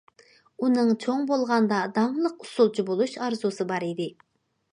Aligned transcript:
ئۇنىڭ 0.67 0.87
چوڭ 1.03 1.21
بولغاندا 1.31 1.81
داڭلىق 1.99 2.41
ئۇسسۇلچى 2.47 2.87
بولۇش 2.89 3.15
ئارزۇسى 3.27 3.69
بار 3.75 3.87
ئىدى. 3.91 4.11